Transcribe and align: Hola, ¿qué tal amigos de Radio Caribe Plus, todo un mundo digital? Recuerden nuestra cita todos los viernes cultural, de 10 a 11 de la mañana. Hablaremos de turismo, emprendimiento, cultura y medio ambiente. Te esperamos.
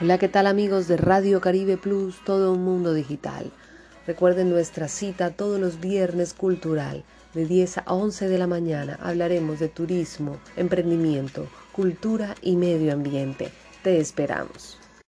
Hola, 0.00 0.16
¿qué 0.16 0.28
tal 0.28 0.46
amigos 0.46 0.86
de 0.86 0.96
Radio 0.96 1.40
Caribe 1.40 1.76
Plus, 1.76 2.22
todo 2.24 2.52
un 2.52 2.62
mundo 2.62 2.94
digital? 2.94 3.50
Recuerden 4.06 4.48
nuestra 4.48 4.86
cita 4.86 5.30
todos 5.30 5.58
los 5.58 5.80
viernes 5.80 6.34
cultural, 6.34 7.02
de 7.34 7.46
10 7.46 7.78
a 7.78 7.82
11 7.86 8.28
de 8.28 8.38
la 8.38 8.46
mañana. 8.46 8.96
Hablaremos 9.02 9.58
de 9.58 9.68
turismo, 9.68 10.36
emprendimiento, 10.54 11.48
cultura 11.72 12.36
y 12.42 12.54
medio 12.54 12.92
ambiente. 12.92 13.50
Te 13.82 13.98
esperamos. 13.98 14.78